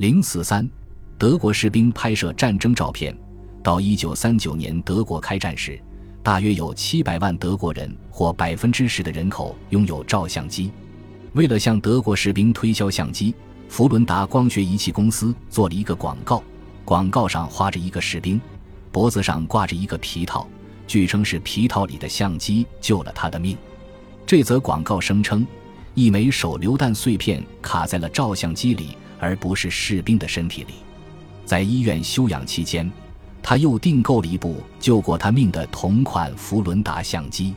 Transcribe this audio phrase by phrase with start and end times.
[0.00, 0.66] 零四三，
[1.18, 3.14] 德国士兵拍摄战争照片。
[3.62, 5.78] 到一九三九年德国开战时，
[6.22, 10.72] 大约有七百万德国人或百分之十的人口拥有照相机。
[11.34, 13.34] 为了向德国士兵推销相机，
[13.68, 16.42] 福伦达光学仪器公司做了一个广告，
[16.82, 18.40] 广告上画着一个士兵，
[18.90, 20.48] 脖子上挂着一个皮套，
[20.86, 23.54] 据称是皮套里的相机救了他的命。
[24.24, 25.46] 这则广告声称，
[25.92, 28.96] 一枚手榴弹碎片卡在了照相机里。
[29.20, 30.74] 而不是士兵的身体里，
[31.44, 32.90] 在医院休养期间，
[33.42, 37.54] 他又订购了一部救过他命的同款福伦达相机。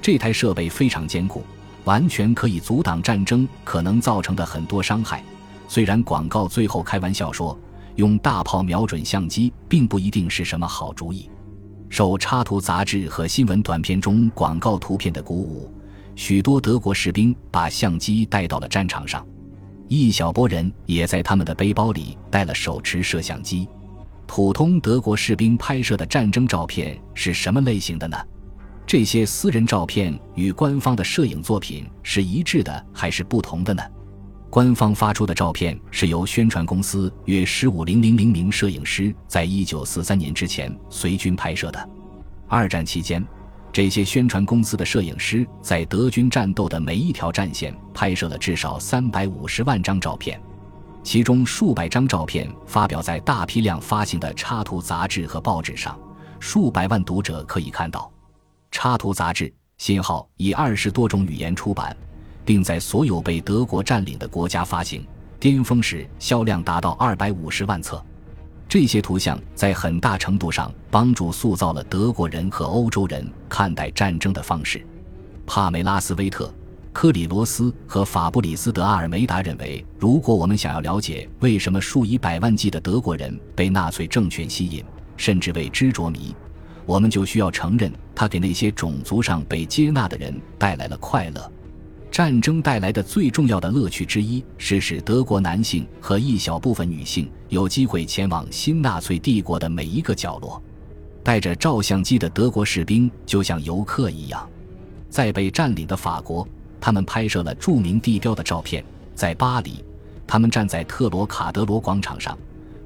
[0.00, 1.44] 这台设备非常坚固，
[1.84, 5.22] 完全可以阻挡战争可能造成的很多伤害。
[5.68, 7.58] 虽然广告最后开玩笑说，
[7.96, 11.30] 用大炮瞄准相机并不一定是什么好主意。
[11.88, 15.72] 受插图杂志和新闻短片中广告图片的鼓舞，
[16.16, 19.24] 许多德国士兵把相机带到了战场上。
[19.88, 23.68] 一小波人也在他们的背包里带了手持摄像机。
[24.26, 28.16] 普通德国士兵拍摄的战争照片是什么类型的呢？
[28.86, 33.82] 这些私人照片与官方的摄影作品是一致的还是不同的呢？
[34.50, 41.90] 官方发出的照片是由宣传公司约十五零零零名摄影师在一九四三年之前随军拍摄的。
[42.48, 43.24] 二战期间。
[43.74, 50.40] 这些宣传公司的摄影师在德军战斗的每一条战线拍摄了至少三百五十万张照片，
[51.02, 55.98] 其中数百张照片发表在大批量发行的插图杂志和报纸上，
[56.38, 58.08] 数百万读者可以看到。
[58.70, 61.96] 插图杂志《信号》以二十多种语言出版，
[62.44, 65.04] 并在所有被德国占领的国家发行，
[65.40, 68.00] 巅峰时销量达到二百五十万册。
[68.74, 74.84] 这些图像在很大程度上帮助塑造了德国人和欧洲人看待战争的方式。
[75.46, 76.52] 帕梅拉斯·威特、
[76.92, 84.84] 科里罗斯和法布里斯·德阿尔梅达认为，如果我们想要了解为什么数以百万计的德国人被纳粹政权吸引，
[85.16, 86.34] 甚至为之着迷，
[86.84, 91.52] 我们就需要承认他给那些种族上被接纳的人带来了快乐。
[92.14, 100.62] 战争带来的最重要的乐趣之一是使德国男性和一小部分女性有机会前往新纳粹帝国的每一个角落。
[101.24, 104.48] 带着照相机的德国士兵就像游客一样，
[105.10, 106.46] 在被占领的法国，
[106.80, 108.80] 他们拍摄了著名地标的照片；
[109.16, 109.84] 在巴黎，
[110.24, 112.38] 他们站在特罗卡德罗广场上，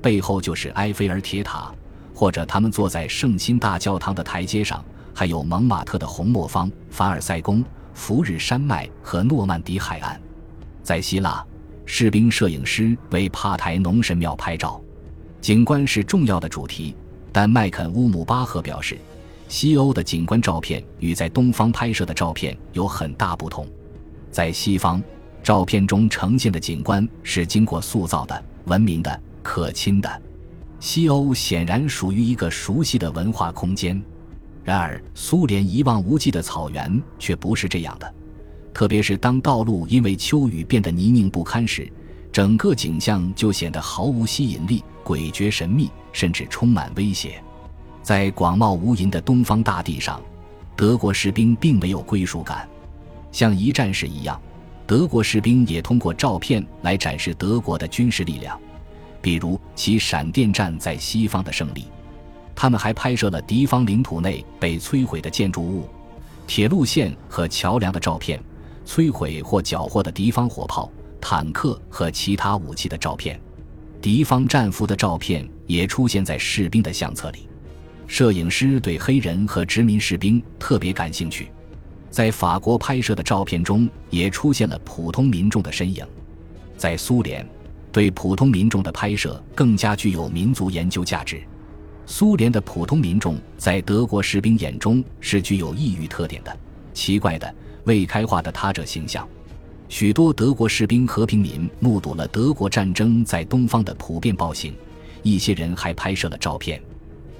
[0.00, 1.74] 背后就是埃菲尔铁塔；
[2.14, 7.64] 或者他们坐在圣心大教堂的台阶上，还有蒙马特的红磨坊、凡尔赛宫。
[7.96, 10.20] 福日山脉和诺曼底海岸，
[10.82, 11.44] 在希腊，
[11.86, 14.78] 士兵摄影师为帕台农神庙拍照，
[15.40, 16.94] 景观是重要的主题。
[17.32, 18.98] 但麦肯乌姆巴赫表示，
[19.48, 23.66] 西欧的景观照片与在东方拍摄的照片有很大不同。
[24.30, 25.02] 在西方，
[25.42, 30.10] 照片中呈现的景观是经过塑造的、文明的、可亲的；
[30.78, 34.00] 西欧显然属于一个熟悉的文化空间。
[34.66, 38.14] 然而，苏联一望无际的草原却不是这样的。
[38.74, 41.88] 特别是当道路因为秋雨变得泥泞不堪时，
[42.32, 47.40] 整个景象就显得毫无吸引力、诡谲神秘，甚至充满威胁。
[48.02, 50.20] 在广袤无垠的东方大地上，
[50.74, 52.68] 德国士兵并没有归属感。
[53.30, 54.40] 像一战时一样，
[54.84, 58.58] 德国士兵也通过照片来展示德国的军事力量，
[59.22, 61.84] 比如其闪电战在西方的胜利。
[62.56, 65.88] 他们还拍摄了敌方领土内被摧毁的建筑物、
[66.46, 68.42] 铁路线和桥梁的照片，
[68.86, 70.90] 摧毁或缴获的敌方火炮、
[71.20, 73.38] 坦克和其他武器的照片，
[74.00, 77.46] 敌方战俘的照片也出现在士兵的相册里。
[78.06, 81.50] 摄影师对黑人和殖民士兵特别感兴趣，
[82.08, 86.06] 在法国拍摄的照片中也出现了普通民众的身影。
[86.76, 87.46] 在苏联，
[87.92, 91.42] 对普通民众的拍摄更加具有民族研究价值。
[92.06, 96.56] 苏联的普通民众在德国士兵眼中是具有异域特点的、
[96.94, 97.52] 奇怪的、
[97.84, 99.28] 未开化的他者形象。
[99.88, 104.72] 许多德国士兵和平民目睹了德国战争在东方的普遍暴行，
[105.22, 106.80] 一些人还拍摄了照片。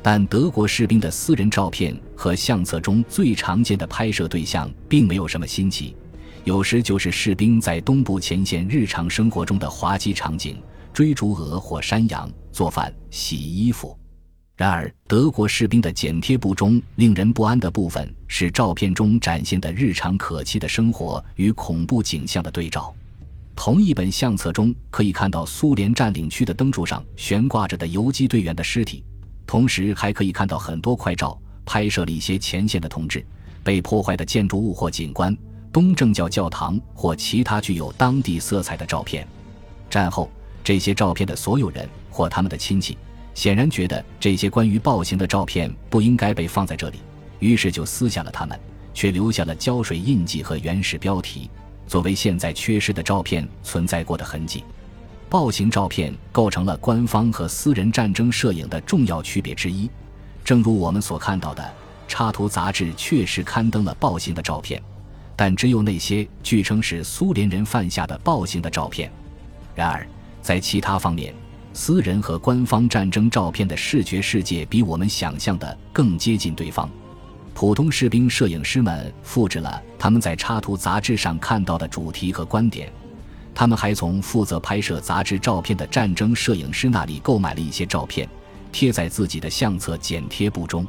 [0.00, 5.96] 但德国士兵的私人照片和相册中最常见的拍摄对象并没有什么新奇，
[6.44, 10.56] 有时就是士兵在东部前线日常生活中的滑稽场景：
[10.92, 13.96] 追逐鹅或山羊、做饭、洗衣服。
[14.62, 22.94] 然而，德国士兵的剪贴簿中令人不安的部分是照片中展现的日常可期的生活与恐怖景象的对照。
[23.56, 29.02] 同一本相册中可以看到苏联占领区的灯柱上悬挂着的游击队员的尸体，
[29.48, 31.36] 同时还可以看到很多快照，
[31.66, 33.26] 拍摄了一些前线的同志、
[33.64, 35.36] 被破坏的建筑物或景观、
[35.72, 39.26] 东正教教堂或其他具有当地色彩的照片。
[39.90, 40.30] 战后。
[40.64, 42.96] 这些照片的所有人或他们的亲戚，
[43.34, 47.00] 显然觉得这些关于暴行的照片不应该被放在这里，
[47.38, 48.58] 于是就撕下了它们，
[48.92, 51.50] 却留下了胶水印记和原始标题，
[51.86, 54.64] 作为现在缺失的照片存在过的痕迹。
[55.28, 59.88] 暴行照片构成了官方和私人战争摄影的重要区别之一。
[60.44, 61.72] 正如我们所看到的，
[62.06, 64.82] 插图杂志确实刊登了暴行的照片，
[65.34, 69.10] 但只有那些据称是苏联人犯下的暴行的照片。
[69.74, 70.06] 然而，
[70.42, 71.32] 在其他方面，
[71.74, 76.88] 私人和官方战争照片的视觉世界比我们想象的更接近对方。
[77.54, 82.92] 普通士兵摄影师们复制了他们在插图杂志上看到的主题和观点。
[83.54, 88.26] 他们还从负责拍摄杂志照片的战争摄影师那里购买了一些照片，
[88.70, 90.86] 贴在自己的相册剪贴簿中。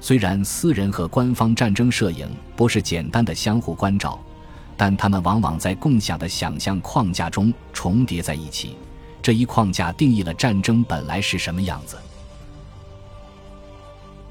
[0.00, 4.20] 虽然私人和官方战争摄影不是简单的相互关照，
[4.76, 8.76] 但他们往往在共享的想象框架中重叠在一起。
[9.22, 11.96] 这一框架定义了战争本来是什么样子。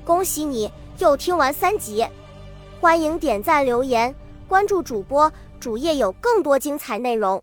[0.03, 2.05] 恭喜你又听完三集，
[2.81, 4.13] 欢迎点赞、留言、
[4.47, 7.41] 关注主播，主页有更多精彩内容。